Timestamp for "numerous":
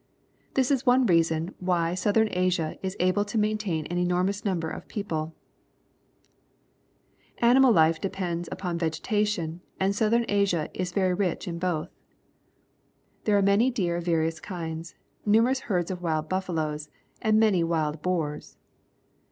15.23-15.59